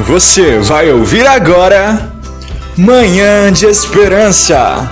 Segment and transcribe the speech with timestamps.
[0.00, 2.12] Você vai ouvir agora
[2.76, 4.88] Manhã de Esperança.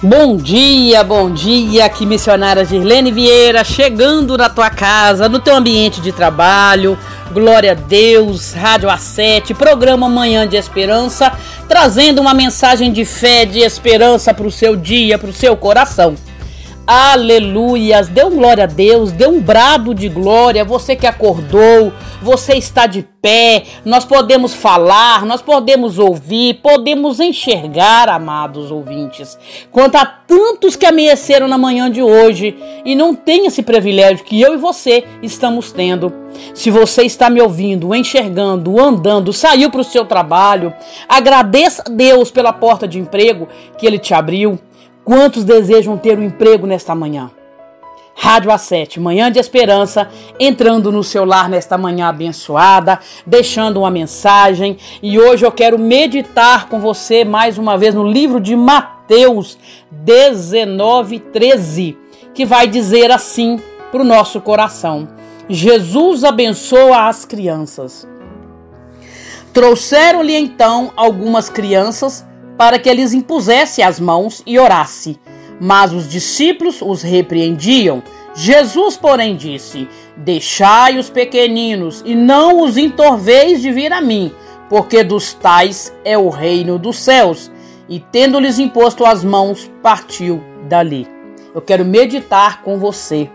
[0.00, 6.00] Bom dia, bom dia, aqui missionária Girlene Vieira, chegando na tua casa, no teu ambiente
[6.00, 6.96] de trabalho.
[7.32, 11.32] Glória a Deus, Rádio A7, programa Manhã de Esperança,
[11.68, 16.14] trazendo uma mensagem de fé, de esperança para o seu dia, para o seu coração.
[16.86, 18.06] Aleluias!
[18.06, 20.64] Dê um glória a Deus, dê um brado de glória.
[20.64, 23.64] Você que acordou, você está de pé.
[23.84, 29.36] Nós podemos falar, nós podemos ouvir, podemos enxergar, amados ouvintes.
[29.72, 34.40] Quanto a tantos que amanheceram na manhã de hoje e não tem esse privilégio que
[34.40, 36.12] eu e você estamos tendo.
[36.54, 40.72] Se você está me ouvindo, enxergando, andando, saiu para o seu trabalho,
[41.08, 44.56] agradeça a Deus pela porta de emprego que ele te abriu.
[45.06, 47.30] Quantos desejam ter um emprego nesta manhã?
[48.12, 54.76] Rádio A7, Manhã de Esperança, entrando no seu lar nesta manhã abençoada, deixando uma mensagem.
[55.00, 59.56] E hoje eu quero meditar com você mais uma vez no livro de Mateus
[59.92, 61.96] 19, 13,
[62.34, 63.60] que vai dizer assim
[63.92, 65.06] para o nosso coração:
[65.48, 68.08] Jesus abençoa as crianças.
[69.52, 72.26] Trouxeram-lhe então algumas crianças
[72.56, 75.18] para que eles impusesse as mãos e orasse.
[75.60, 78.02] Mas os discípulos os repreendiam.
[78.34, 84.32] Jesus, porém, disse: Deixai os pequeninos e não os entorveis de vir a mim,
[84.68, 87.50] porque dos tais é o reino dos céus.
[87.88, 91.08] E tendo-lhes imposto as mãos, partiu dali.
[91.54, 93.30] Eu quero meditar com você.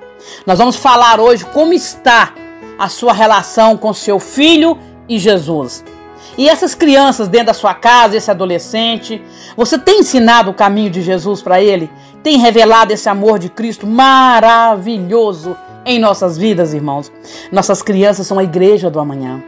[0.46, 2.34] Nós vamos falar hoje como está
[2.78, 5.84] a sua relação com seu filho e Jesus.
[6.42, 9.24] E essas crianças dentro da sua casa, esse adolescente,
[9.56, 11.88] você tem ensinado o caminho de Jesus para ele?
[12.24, 17.12] Tem revelado esse amor de Cristo maravilhoso em nossas vidas, irmãos?
[17.52, 19.40] Nossas crianças são a igreja do amanhã.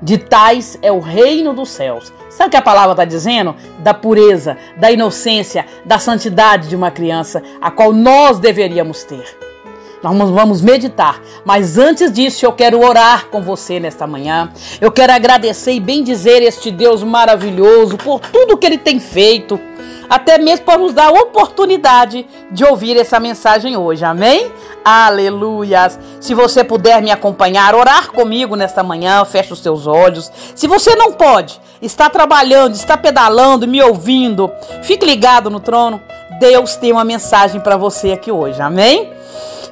[0.00, 2.12] De tais é o reino dos céus.
[2.30, 3.56] Sabe o que a palavra está dizendo?
[3.80, 9.49] Da pureza, da inocência, da santidade de uma criança, a qual nós deveríamos ter.
[10.02, 14.50] Nós vamos meditar, mas antes disso eu quero orar com você nesta manhã.
[14.80, 19.60] Eu quero agradecer e bendizer este Deus maravilhoso por tudo que ele tem feito,
[20.08, 24.02] até mesmo por nos dar a oportunidade de ouvir essa mensagem hoje.
[24.02, 24.50] Amém?
[24.82, 25.98] Aleluias!
[26.18, 30.32] Se você puder me acompanhar, orar comigo nesta manhã, feche os seus olhos.
[30.54, 34.50] Se você não pode, está trabalhando, está pedalando, me ouvindo,
[34.82, 36.00] fique ligado no trono.
[36.40, 38.62] Deus tem uma mensagem para você aqui hoje.
[38.62, 39.19] Amém?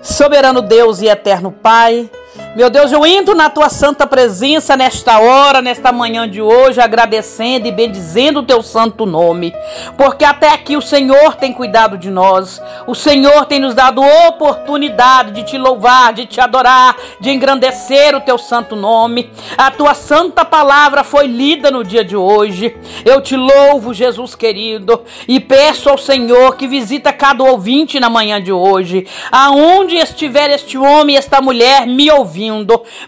[0.09, 2.11] Soberano Deus e eterno Pai,
[2.59, 7.69] meu Deus, eu entro na tua santa presença nesta hora, nesta manhã de hoje, agradecendo
[7.69, 9.55] e bendizendo o teu santo nome,
[9.97, 15.31] porque até aqui o Senhor tem cuidado de nós, o Senhor tem nos dado oportunidade
[15.31, 19.31] de te louvar, de te adorar, de engrandecer o teu santo nome.
[19.57, 22.77] A tua santa palavra foi lida no dia de hoje.
[23.05, 28.43] Eu te louvo, Jesus querido, e peço ao Senhor que visita cada ouvinte na manhã
[28.43, 32.48] de hoje, aonde estiver este homem e esta mulher me ouvindo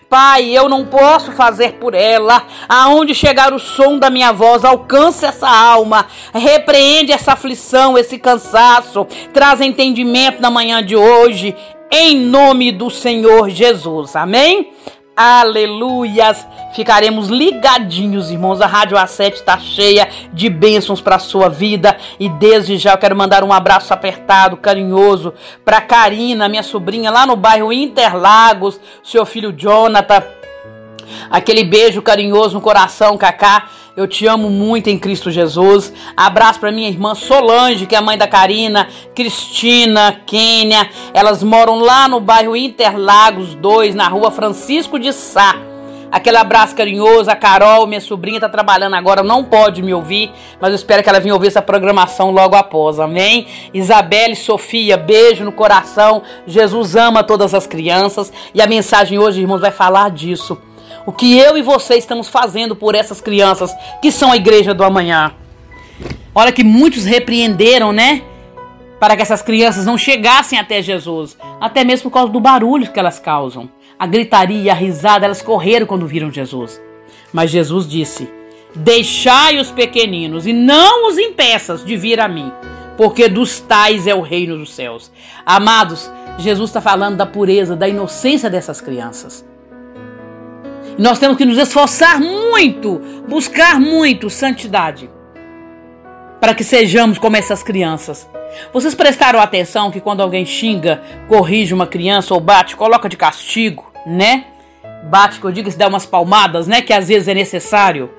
[0.08, 2.42] Pai, eu não posso fazer por ela.
[2.68, 9.06] Aonde chegar o som da minha voz, alcance essa alma, repreende essa aflição, esse cansaço,
[9.32, 11.54] traz entendimento na manhã de hoje,
[11.90, 14.14] em nome do Senhor Jesus.
[14.14, 14.72] Amém?
[15.22, 16.48] Aleluias!
[16.72, 18.62] Ficaremos ligadinhos, irmãos.
[18.62, 21.94] A Rádio A7 está cheia de bênçãos para a sua vida.
[22.18, 27.26] E desde já eu quero mandar um abraço apertado, carinhoso para Karina, minha sobrinha, lá
[27.26, 30.22] no bairro Interlagos, seu filho Jonathan.
[31.30, 33.68] Aquele beijo carinhoso no coração, Cacá.
[33.96, 35.92] Eu te amo muito em Cristo Jesus.
[36.16, 40.88] Abraço para minha irmã Solange, que é a mãe da Karina, Cristina, Kênia.
[41.12, 45.56] Elas moram lá no bairro Interlagos 2, na rua Francisco de Sá.
[46.12, 50.70] Aquele abraço carinhoso, a Carol, minha sobrinha, está trabalhando agora, não pode me ouvir, mas
[50.70, 53.46] eu espero que ela venha ouvir essa programação logo após, amém?
[53.72, 56.22] Isabelle, Sofia, beijo no coração.
[56.46, 60.60] Jesus ama todas as crianças e a mensagem hoje, irmãos, vai falar disso
[61.06, 64.84] o que eu e você estamos fazendo por essas crianças que são a igreja do
[64.84, 65.34] amanhã.
[66.34, 68.22] Olha que muitos repreenderam, né?
[68.98, 72.98] Para que essas crianças não chegassem até Jesus, até mesmo por causa do barulho que
[72.98, 73.68] elas causam.
[73.98, 76.80] A gritaria, a risada, elas correram quando viram Jesus.
[77.32, 78.30] Mas Jesus disse:
[78.74, 82.52] Deixai os pequeninos e não os impeças de vir a mim,
[82.96, 85.10] porque dos tais é o reino dos céus.
[85.44, 89.44] Amados, Jesus está falando da pureza, da inocência dessas crianças.
[91.00, 95.08] Nós temos que nos esforçar muito, buscar muito santidade.
[96.38, 98.28] para que sejamos como essas crianças.
[98.72, 103.90] Vocês prestaram atenção que quando alguém xinga, corrige uma criança ou bate, coloca de castigo,
[104.06, 104.46] né?
[105.04, 106.80] Bate, que eu digo, se dá umas palmadas, né?
[106.82, 108.10] Que às vezes é necessário.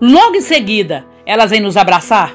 [0.00, 2.32] Logo em seguida, elas vêm nos abraçar.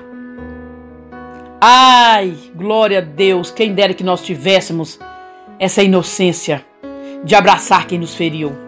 [1.60, 5.00] Ai, glória a Deus, quem dera que nós tivéssemos
[5.60, 6.66] essa inocência
[7.24, 8.67] de abraçar quem nos feriu,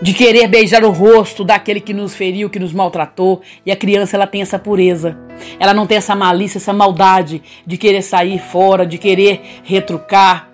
[0.00, 4.16] de querer beijar o rosto daquele que nos feriu, que nos maltratou, e a criança
[4.16, 5.16] ela tem essa pureza.
[5.58, 10.50] Ela não tem essa malícia, essa maldade de querer sair fora, de querer retrucar.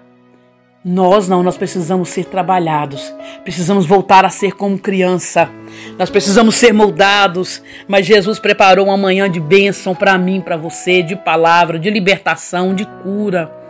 [0.84, 5.48] Nós não, nós precisamos ser trabalhados, precisamos voltar a ser como criança,
[5.96, 7.62] nós precisamos ser moldados.
[7.86, 12.74] Mas Jesus preparou uma manhã de bênção para mim, para você, de palavra, de libertação,
[12.74, 13.61] de cura.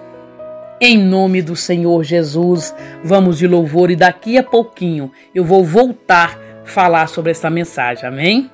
[0.84, 2.74] Em nome do Senhor Jesus,
[3.04, 8.50] vamos de louvor e daqui a pouquinho eu vou voltar falar sobre essa mensagem, amém?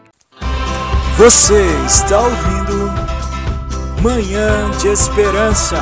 [1.16, 5.78] Você está ouvindo Manhã de Esperança.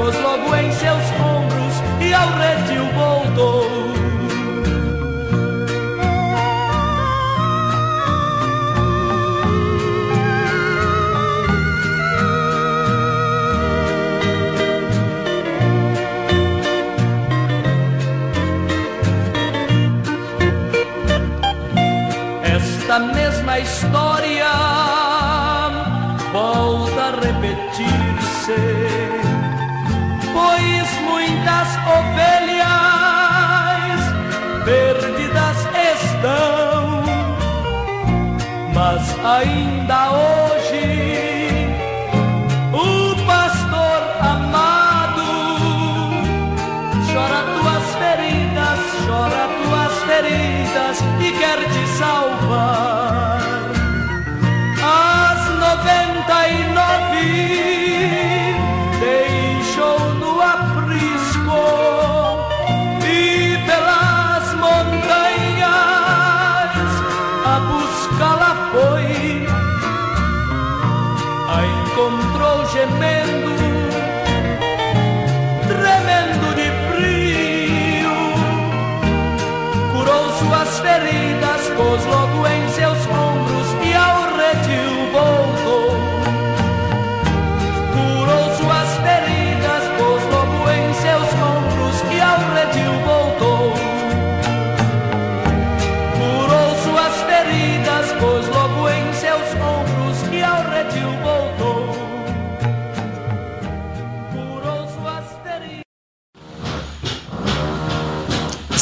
[0.00, 3.90] pôs logo em seus ombros e ao redil voltou.
[22.42, 23.89] Esta mesma história
[39.24, 41.68] ainda hoje
[42.72, 45.28] o pastor amado
[47.12, 53.40] chora tuas feridas, chora tuas feridas e quer te salvar.
[54.82, 57.30] As noventa e nove
[59.00, 61.79] deixou no aprisco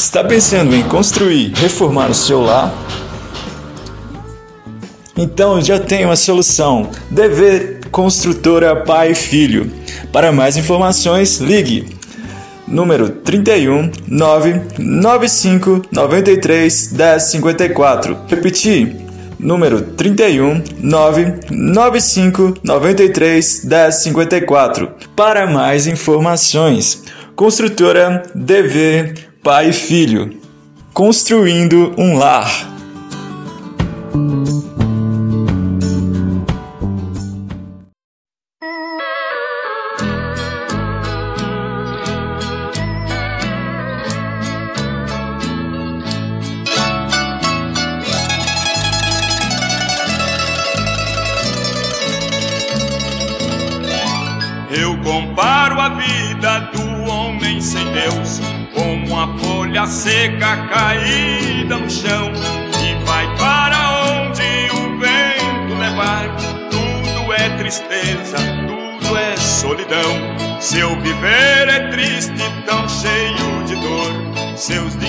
[0.09, 2.73] Está pensando em construir, reformar o seu lar?
[5.15, 6.89] Então já tem uma solução.
[7.11, 9.71] DV Construtora Pai e Filho.
[10.11, 11.95] Para mais informações, ligue
[12.67, 18.17] número 31 995 93 1054.
[18.29, 18.97] Repetir,
[19.39, 24.91] número 31 995 93 1054.
[25.15, 27.05] Para mais informações,
[27.37, 30.39] Construtora DV pai e filho,
[30.93, 32.78] construindo um lar.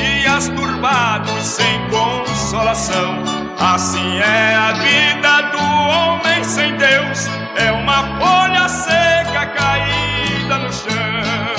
[0.10, 3.24] Dias turbados sem consolação.
[3.60, 7.28] Assim é a vida do homem sem Deus.
[7.56, 11.50] É uma folha seca caída no chão.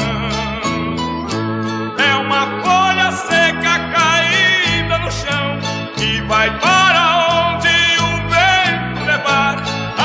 [6.30, 9.56] vai para onde o vento levar.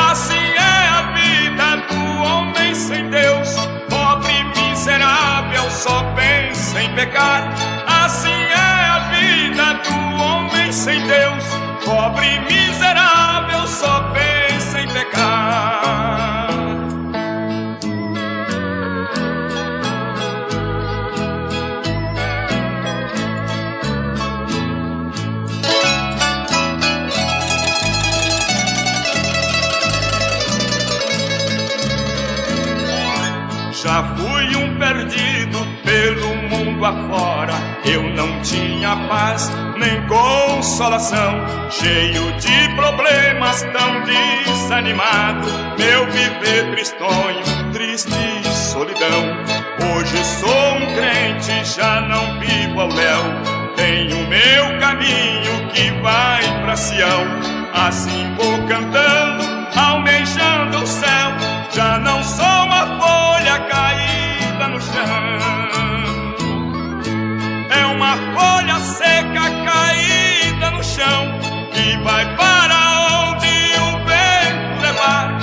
[0.10, 3.56] Assim é a vida do homem sem Deus,
[3.88, 7.75] pobre miserável, só pensa em pecar.
[8.06, 11.44] Assim é a vida do homem sem Deus,
[11.84, 15.82] pobre miserável, só pensa em pecar.
[33.74, 37.75] Já fui um perdido pelo mundo afora.
[37.86, 41.46] Eu não tinha paz nem consolação.
[41.70, 45.48] Cheio de problemas, tão desanimado.
[45.78, 48.12] Meu viver tristonho, triste
[48.76, 49.24] solidão.
[49.96, 53.76] Hoje sou um crente, já não vivo ao léu.
[53.76, 57.26] Tenho meu caminho que vai pra Sião.
[57.74, 59.44] Assim vou cantando,
[59.76, 61.32] almejando o céu.
[61.72, 65.85] Já não sou uma folha caída no chão.
[67.70, 71.40] É uma folha seca caída no chão
[71.72, 72.76] que vai para
[73.30, 73.48] onde
[73.80, 75.38] o vento levar.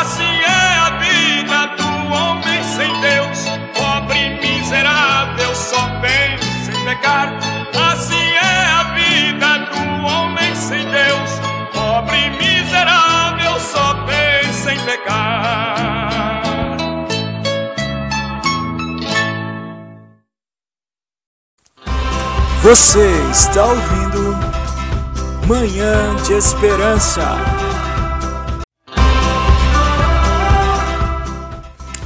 [0.00, 7.38] Assim é a vida do homem sem Deus, pobre miserável, só pensa em pecar.
[7.90, 11.40] Assim é a vida do homem sem Deus,
[11.72, 16.01] pobre miserável, só pensa em pecar.
[22.62, 24.38] Você está ouvindo
[25.48, 27.20] Manhã de Esperança.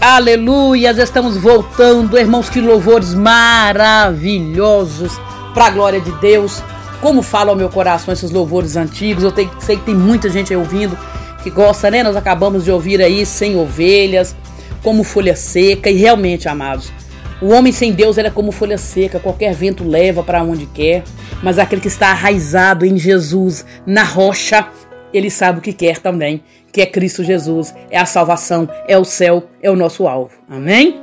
[0.01, 5.21] Aleluias, estamos voltando, irmãos, que louvores maravilhosos
[5.53, 6.63] para a glória de Deus.
[7.03, 10.55] Como fala ao meu coração esses louvores antigos, eu tenho, sei que tem muita gente
[10.55, 10.97] aí ouvindo
[11.43, 12.03] que gosta, né?
[12.03, 14.35] Nós acabamos de ouvir aí sem ovelhas,
[14.83, 16.91] como folha seca, e realmente, amados,
[17.41, 21.05] o homem sem Deus é como folha seca, qualquer vento leva para onde quer,
[21.43, 24.67] mas aquele que está arraizado em Jesus, na rocha,
[25.13, 29.05] ele sabe o que quer também, que é Cristo Jesus, é a salvação, é o
[29.05, 30.33] céu, é o nosso alvo.
[30.49, 31.01] Amém?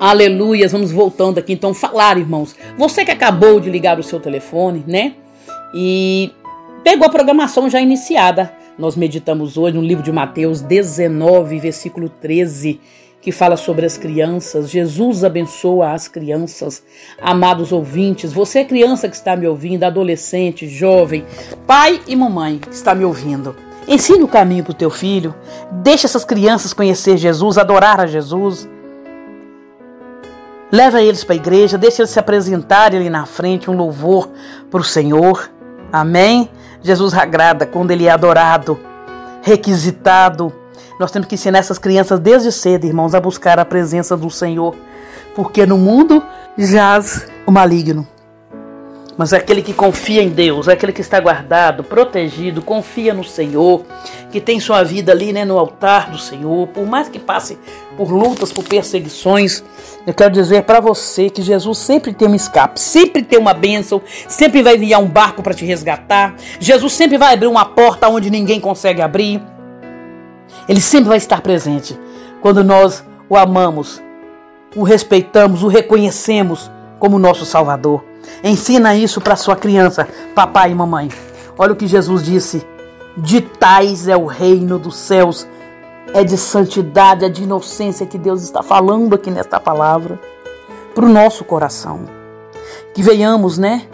[0.00, 2.56] Aleluias, vamos voltando aqui então falar, irmãos.
[2.78, 5.14] Você que acabou de ligar o seu telefone, né?
[5.74, 6.32] E
[6.82, 8.52] pegou a programação já iniciada.
[8.78, 12.80] Nós meditamos hoje no livro de Mateus 19, versículo 13
[13.22, 14.68] que fala sobre as crianças.
[14.68, 16.82] Jesus abençoa as crianças.
[17.20, 21.24] Amados ouvintes, você é criança que está me ouvindo, adolescente, jovem,
[21.64, 23.54] pai e mamãe que está me ouvindo.
[23.86, 25.34] Ensine o caminho para o teu filho.
[25.70, 28.68] Deixe essas crianças conhecer Jesus, adorar a Jesus.
[30.70, 34.30] Leva eles para a igreja, deixe eles se apresentarem ali na frente, um louvor
[34.68, 35.48] para o Senhor.
[35.92, 36.48] Amém?
[36.82, 38.80] Jesus agrada quando ele é adorado,
[39.42, 40.52] requisitado,
[40.98, 44.74] nós temos que ensinar essas crianças desde cedo, irmãos, a buscar a presença do Senhor,
[45.34, 46.22] porque no mundo
[46.56, 48.06] jaz o maligno.
[49.16, 53.22] Mas é aquele que confia em Deus, é aquele que está guardado, protegido, confia no
[53.22, 53.84] Senhor,
[54.30, 57.58] que tem sua vida ali né, no altar do Senhor, por mais que passe
[57.94, 59.62] por lutas, por perseguições,
[60.04, 64.02] eu quero dizer para você que Jesus sempre tem um escape, sempre tem uma bênção,
[64.26, 66.34] sempre vai enviar um barco para te resgatar.
[66.58, 69.40] Jesus sempre vai abrir uma porta onde ninguém consegue abrir.
[70.68, 71.98] Ele sempre vai estar presente
[72.40, 74.02] quando nós o amamos,
[74.76, 78.04] o respeitamos, o reconhecemos como nosso Salvador.
[78.44, 81.08] Ensina isso para sua criança, papai e mamãe.
[81.58, 82.66] Olha o que Jesus disse:
[83.16, 85.46] De tais é o reino dos céus.
[86.14, 90.20] É de santidade, é de inocência que Deus está falando aqui nesta palavra
[90.94, 92.04] para o nosso coração.
[92.92, 93.86] Que venhamos, né?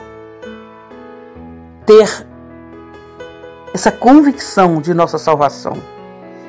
[1.86, 2.26] Ter
[3.72, 5.76] essa convicção de nossa salvação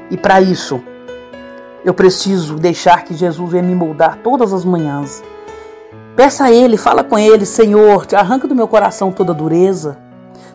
[0.09, 0.81] e para isso,
[1.85, 5.23] eu preciso deixar que Jesus venha me moldar todas as manhãs.
[6.15, 9.97] Peça a Ele, fala com Ele, Senhor, arranca do meu coração toda dureza,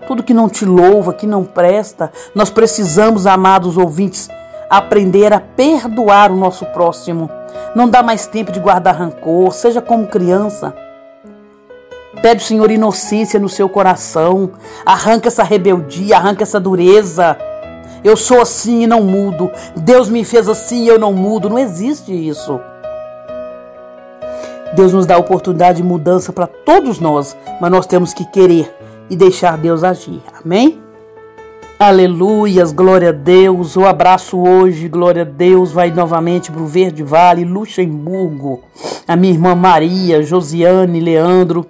[0.06, 2.12] tudo que não te louva, que não presta.
[2.34, 4.28] Nós precisamos, amados ouvintes,
[4.68, 7.30] aprender a perdoar o nosso próximo.
[7.74, 10.74] Não dá mais tempo de guardar rancor, seja como criança.
[12.20, 14.52] Pede o Senhor inocência no seu coração.
[14.84, 17.36] Arranca essa rebeldia, arranca essa dureza.
[18.04, 19.50] Eu sou assim e não mudo.
[19.74, 21.48] Deus me fez assim e eu não mudo.
[21.48, 22.60] Não existe isso.
[24.76, 28.74] Deus nos dá oportunidade de mudança para todos nós, mas nós temos que querer
[29.08, 30.20] e deixar Deus agir.
[30.44, 30.82] Amém?
[31.78, 33.76] Aleluias, glória a Deus.
[33.76, 38.62] O abraço hoje, glória a Deus, vai novamente para o Verde Vale, Luxemburgo.
[39.06, 41.66] A minha irmã Maria, Josiane, Leandro.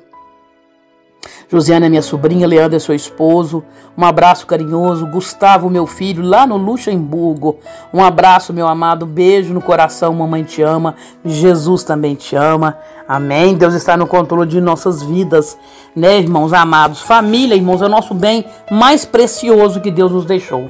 [1.54, 3.62] Josiane é minha sobrinha, Leandro é seu esposo.
[3.96, 5.06] Um abraço carinhoso.
[5.06, 7.58] Gustavo, meu filho, lá no Luxemburgo.
[7.92, 9.06] Um abraço, meu amado.
[9.06, 10.96] Beijo no coração, mamãe te ama.
[11.25, 12.76] Jesus também te ama.
[13.06, 13.54] Amém.
[13.54, 15.56] Deus está no controle de nossas vidas,
[15.94, 17.02] né, irmãos amados?
[17.02, 20.68] Família, irmãos, é o nosso bem mais precioso que Deus nos deixou.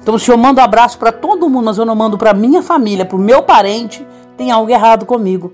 [0.00, 3.04] Então, se eu mando abraço para todo mundo, mas eu não mando para minha família,
[3.04, 4.06] para o meu parente,
[4.36, 5.52] tem algo errado comigo.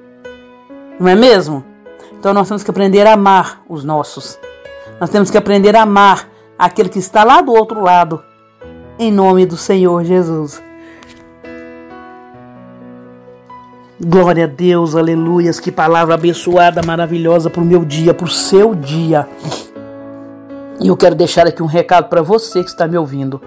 [0.98, 1.64] Não é mesmo?
[2.12, 4.38] Então, nós temos que aprender a amar os nossos.
[5.00, 6.28] Nós temos que aprender a amar
[6.58, 8.22] aquele que está lá do outro lado,
[8.98, 10.62] em nome do Senhor Jesus.
[13.98, 18.74] Glória a Deus, aleluias, que palavra abençoada, maravilhosa para o meu dia, para o seu
[18.74, 19.26] dia.
[20.82, 23.38] E eu quero deixar aqui um recado para você que está me ouvindo,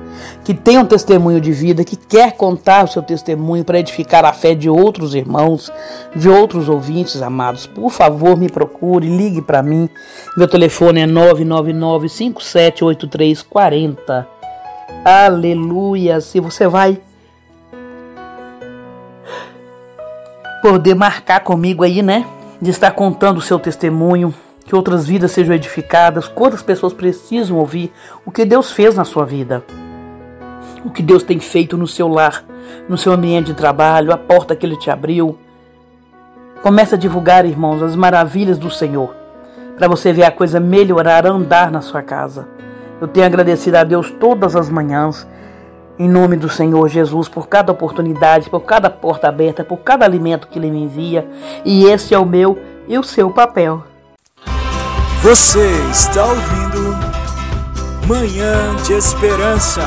[0.44, 4.32] que tem um testemunho de vida, que quer contar o seu testemunho para edificar a
[4.32, 5.74] fé de outros irmãos,
[6.16, 7.66] de outros ouvintes amados.
[7.66, 9.90] Por favor, me procure, ligue para mim.
[10.38, 14.28] Meu telefone é 999 578340.
[15.04, 16.22] Aleluia!
[16.22, 17.02] Se você vai
[20.62, 22.28] poder marcar comigo aí, né?
[22.62, 24.32] De estar contando o seu testemunho
[24.66, 26.28] que outras vidas sejam edificadas.
[26.28, 27.92] Quantas pessoas precisam ouvir
[28.26, 29.64] o que Deus fez na sua vida?
[30.84, 32.44] O que Deus tem feito no seu lar,
[32.88, 35.38] no seu ambiente de trabalho, a porta que Ele te abriu.
[36.62, 39.14] Comece a divulgar, irmãos, as maravilhas do Senhor,
[39.78, 42.48] para você ver a coisa melhorar, andar na sua casa.
[43.02, 45.28] Eu tenho agradecido a Deus todas as manhãs,
[46.00, 50.48] em nome do Senhor Jesus, por cada oportunidade, por cada porta aberta, por cada alimento
[50.48, 51.28] que Ele me envia.
[51.66, 53.93] E esse é o meu e o seu papel.
[55.24, 56.98] Você está ouvindo
[58.06, 59.82] Manhã de Esperança.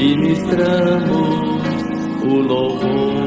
[0.00, 1.62] ministramos
[2.22, 3.20] o louvor.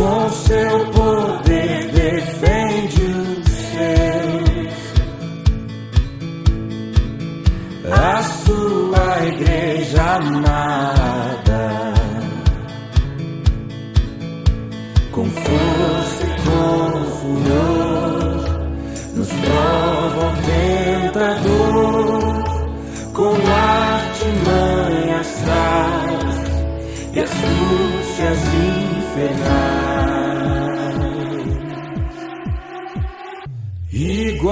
[0.00, 4.74] Com seu poder defende os seus,
[7.92, 11.60] a sua igreja amada.
[15.12, 18.40] com força e com furor,
[19.14, 20.32] nos prova o
[21.10, 22.44] tentador,
[23.12, 25.30] com artimanhas
[27.12, 29.79] e astúcias infernais.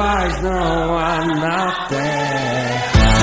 [0.08, 3.18] Iguais não há na terra.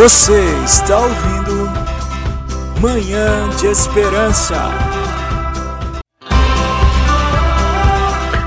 [0.00, 1.68] Você está ouvindo
[2.80, 4.56] Manhã de Esperança.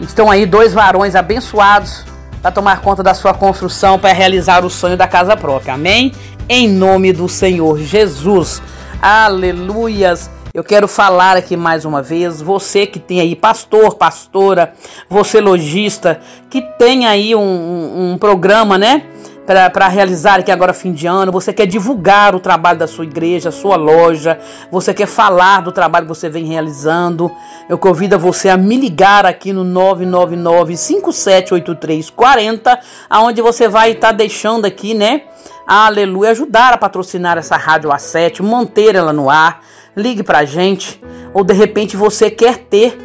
[0.00, 2.15] Estão aí dois varões abençoados
[2.46, 5.74] para tomar conta da sua construção, para realizar o sonho da casa própria.
[5.74, 6.12] Amém?
[6.48, 8.62] Em nome do Senhor Jesus.
[9.02, 10.30] Aleluias.
[10.54, 14.72] Eu quero falar aqui mais uma vez, você que tem aí pastor, pastora,
[15.10, 19.02] você lojista, que tem aí um, um, um programa, né?
[19.46, 23.52] Para realizar aqui agora fim de ano, você quer divulgar o trabalho da sua igreja,
[23.52, 24.40] sua loja,
[24.72, 27.30] você quer falar do trabalho que você vem realizando,
[27.68, 32.76] eu convido você a me ligar aqui no 999 578340,
[33.08, 35.22] aonde você vai estar tá deixando aqui, né?
[35.64, 39.60] Aleluia, ajudar a patrocinar essa rádio A7, manter ela no ar.
[39.96, 42.98] Ligue pra gente, ou de repente você quer ter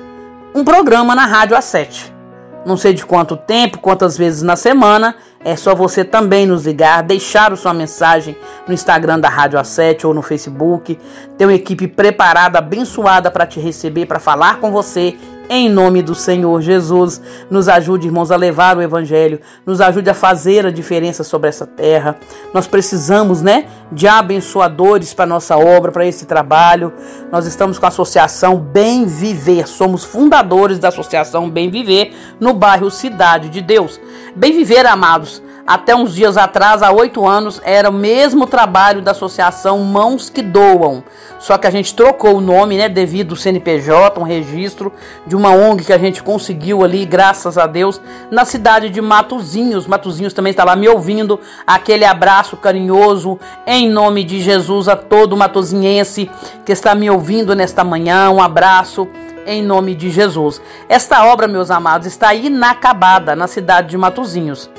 [0.54, 2.21] um programa na rádio A7
[2.66, 5.16] não sei de quanto tempo, quantas vezes na semana.
[5.44, 10.14] É só você também nos ligar, deixar sua mensagem no Instagram da Rádio A7 ou
[10.14, 11.00] no Facebook.
[11.38, 15.16] Tem uma equipe preparada, abençoada para te receber, para falar com você
[15.52, 17.22] em nome do Senhor Jesus.
[17.50, 21.68] Nos ajude, irmãos, a levar o Evangelho, nos ajude a fazer a diferença sobre essa
[21.68, 22.16] terra.
[22.54, 26.94] Nós precisamos, né, de abençoadores para nossa obra, para esse trabalho.
[27.30, 32.90] Nós estamos com a Associação Bem Viver, somos fundadores da Associação Bem Viver no bairro
[32.90, 34.00] Cidade de Deus.
[34.34, 39.12] Bem Viver, amados até uns dias atrás, há oito anos, era o mesmo trabalho da
[39.12, 41.04] associação Mãos que Doam.
[41.40, 44.92] Só que a gente trocou o nome, né, devido ao CNPJ, um registro
[45.26, 49.88] de uma ONG que a gente conseguiu ali, graças a Deus, na cidade de Matozinhos.
[49.88, 51.40] Matozinhos também está lá me ouvindo.
[51.66, 56.30] Aquele abraço carinhoso em nome de Jesus a todo matozinhense
[56.66, 58.30] que está me ouvindo nesta manhã.
[58.30, 59.08] Um abraço
[59.46, 60.62] em nome de Jesus.
[60.88, 64.70] Esta obra, meus amados, está inacabada na cidade de Matozinhos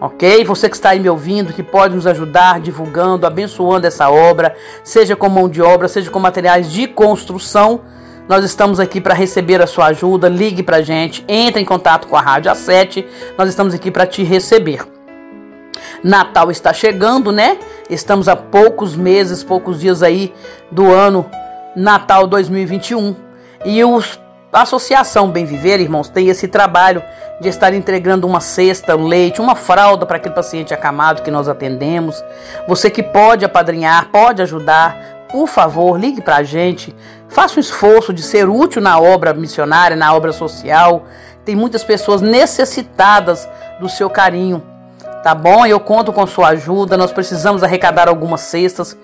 [0.00, 0.44] ok?
[0.44, 4.54] Você que está aí me ouvindo, que pode nos ajudar divulgando, abençoando essa obra,
[4.84, 7.80] seja com mão de obra, seja com materiais de construção.
[8.28, 10.28] Nós estamos aqui para receber a sua ajuda.
[10.28, 13.04] Ligue para a gente, entre em contato com a Rádio A7.
[13.38, 14.80] Nós estamos aqui para te receber.
[16.02, 17.58] Natal está chegando, né?
[17.88, 20.34] Estamos a poucos meses, poucos dias aí
[20.70, 21.30] do ano
[21.76, 23.14] Natal 2021.
[23.64, 24.18] E os
[24.52, 27.02] a Associação Bem Viver, irmãos, tem esse trabalho
[27.40, 31.48] de estar entregando uma cesta, um leite, uma fralda para aquele paciente acamado que nós
[31.48, 32.24] atendemos.
[32.66, 36.94] Você que pode apadrinhar, pode ajudar, por favor, ligue para a gente.
[37.28, 41.04] Faça um esforço de ser útil na obra missionária, na obra social.
[41.44, 43.48] Tem muitas pessoas necessitadas
[43.80, 44.62] do seu carinho,
[45.22, 45.66] tá bom?
[45.66, 46.96] Eu conto com sua ajuda.
[46.96, 48.96] Nós precisamos arrecadar algumas cestas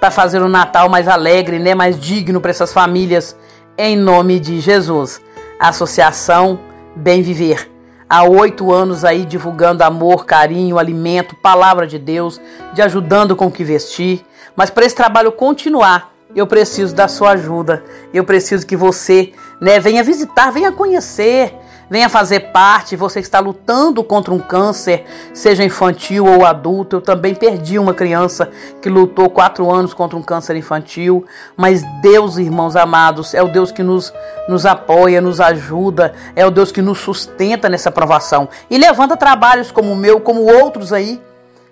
[0.00, 3.36] para fazer o Natal mais alegre, né, mais digno para essas famílias
[3.78, 5.20] em nome de Jesus.
[5.60, 6.58] Associação
[6.94, 7.70] Bem Viver.
[8.08, 12.40] Há oito anos aí divulgando amor, carinho, alimento, palavra de Deus,
[12.72, 14.24] de ajudando com o que vestir.
[14.54, 17.84] Mas para esse trabalho continuar, eu preciso da sua ajuda.
[18.14, 21.54] Eu preciso que você né, venha visitar, venha conhecer,
[21.88, 26.96] Venha fazer parte, você que está lutando contra um câncer, seja infantil ou adulto.
[26.96, 28.50] Eu também perdi uma criança
[28.82, 31.24] que lutou quatro anos contra um câncer infantil.
[31.56, 34.12] Mas Deus, irmãos amados, é o Deus que nos,
[34.48, 38.48] nos apoia, nos ajuda, é o Deus que nos sustenta nessa provação.
[38.68, 41.22] E levanta trabalhos como o meu, como outros aí.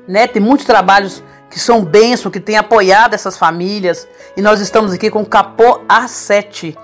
[0.06, 0.28] Né?
[0.28, 4.06] Tem muitos trabalhos que são bênçãos, que têm apoiado essas famílias.
[4.36, 6.76] E nós estamos aqui com o Capô A7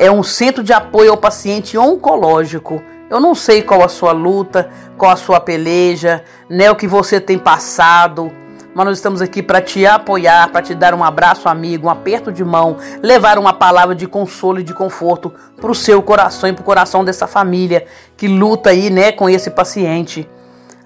[0.00, 2.82] é um centro de apoio ao paciente oncológico.
[3.10, 7.20] Eu não sei qual a sua luta, qual a sua peleja, né, o que você
[7.20, 8.32] tem passado,
[8.74, 12.32] mas nós estamos aqui para te apoiar, para te dar um abraço amigo, um aperto
[12.32, 16.52] de mão, levar uma palavra de consolo e de conforto para o seu coração e
[16.54, 17.84] para o coração dessa família
[18.16, 20.26] que luta aí, né, com esse paciente.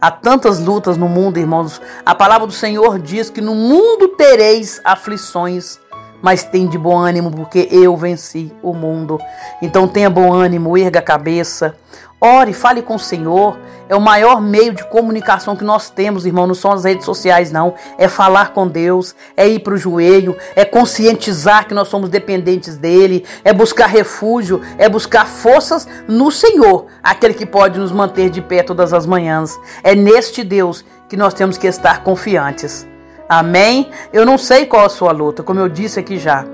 [0.00, 1.80] Há tantas lutas no mundo, irmãos.
[2.04, 5.78] A palavra do Senhor diz que no mundo tereis aflições,
[6.24, 9.20] mas tem de bom ânimo, porque eu venci o mundo.
[9.60, 11.76] Então tenha bom ânimo, erga a cabeça,
[12.18, 13.58] ore, fale com o Senhor.
[13.90, 16.46] É o maior meio de comunicação que nós temos, irmão.
[16.46, 17.74] Não são as redes sociais, não.
[17.98, 22.78] É falar com Deus, é ir para o joelho, é conscientizar que nós somos dependentes
[22.78, 28.40] dele, é buscar refúgio, é buscar forças no Senhor, aquele que pode nos manter de
[28.40, 29.54] pé todas as manhãs.
[29.82, 32.93] É neste Deus que nós temos que estar confiantes.
[33.38, 33.90] Amém?
[34.12, 36.44] Eu não sei qual a sua luta, como eu disse aqui já.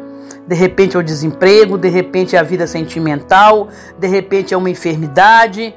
[0.47, 4.71] De repente é o desemprego, de repente é a vida sentimental, de repente é uma
[4.71, 5.75] enfermidade.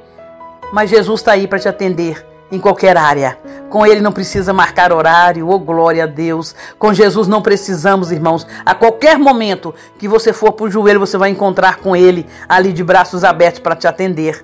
[0.72, 3.38] Mas Jesus está aí para te atender em qualquer área.
[3.68, 6.54] Com ele não precisa marcar horário, oh glória a Deus.
[6.78, 8.46] Com Jesus não precisamos, irmãos.
[8.64, 12.72] A qualquer momento que você for para o joelho, você vai encontrar com ele ali
[12.72, 14.42] de braços abertos para te atender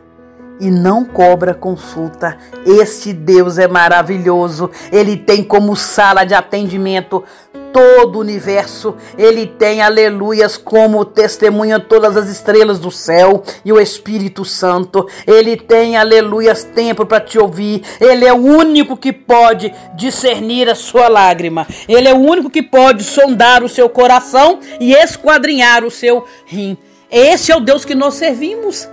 [0.61, 2.37] e não cobra consulta.
[2.67, 4.71] Este Deus é maravilhoso.
[4.93, 7.25] Ele tem como sala de atendimento
[7.73, 8.95] todo o universo.
[9.17, 15.07] Ele tem, aleluias, como testemunha todas as estrelas do céu e o Espírito Santo.
[15.27, 17.83] Ele tem, aleluias, tempo para te ouvir.
[18.01, 21.67] Ele é o único que pode discernir a sua lágrima.
[21.89, 26.77] Ele é o único que pode sondar o seu coração e esquadrinhar o seu rim.
[27.11, 28.89] Esse é o Deus que nós servimos.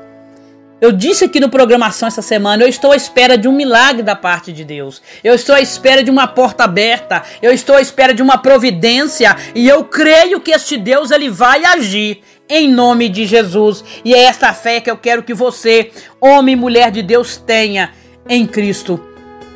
[0.80, 4.16] Eu disse aqui no programação essa semana, eu estou à espera de um milagre da
[4.16, 5.02] parte de Deus.
[5.24, 7.24] Eu estou à espera de uma porta aberta.
[7.42, 11.66] Eu estou à espera de uma providência e eu creio que este Deus ele vai
[11.66, 13.84] agir em nome de Jesus.
[14.06, 15.90] E é esta fé que eu quero que você,
[16.22, 17.92] homem e mulher de Deus, tenha
[18.30, 19.04] em Cristo.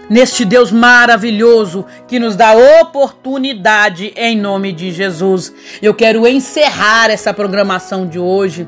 [0.10, 5.54] Neste Deus maravilhoso que nos dá oportunidade em nome de Jesus.
[5.84, 8.68] Eu quero encerrar essa programação de hoje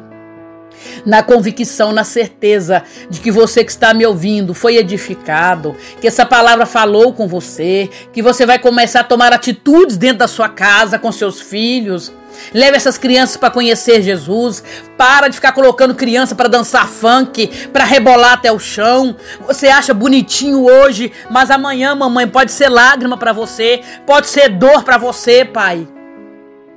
[1.05, 6.25] na convicção, na certeza de que você que está me ouvindo foi edificado, que essa
[6.25, 10.99] palavra falou com você, que você vai começar a tomar atitudes dentro da sua casa
[10.99, 12.11] com seus filhos.
[12.53, 14.63] Leve essas crianças para conhecer Jesus.
[14.97, 19.15] Para de ficar colocando criança para dançar funk, para rebolar até o chão.
[19.45, 24.83] Você acha bonitinho hoje, mas amanhã, mamãe, pode ser lágrima para você, pode ser dor
[24.83, 25.87] para você, pai.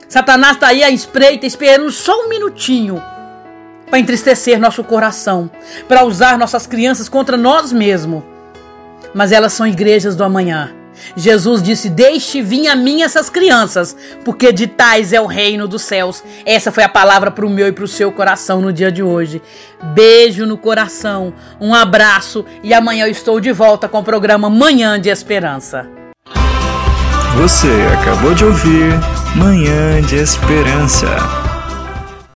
[0.09, 3.03] Satanás está aí à espreita, esperando só um minutinho
[3.89, 5.51] para entristecer nosso coração,
[5.89, 8.23] para usar nossas crianças contra nós mesmos.
[9.15, 10.75] Mas elas são igrejas do amanhã.
[11.17, 15.83] Jesus disse: Deixe vir a mim essas crianças, porque de tais é o reino dos
[15.83, 16.23] céus.
[16.45, 19.03] Essa foi a palavra para o meu e para o seu coração no dia de
[19.03, 19.43] hoje.
[19.95, 25.01] Beijo no coração, um abraço e amanhã eu estou de volta com o programa Manhã
[25.01, 25.89] de Esperança.
[27.37, 27.69] Você
[28.01, 28.93] acabou de ouvir
[29.37, 31.46] Manhã de Esperança.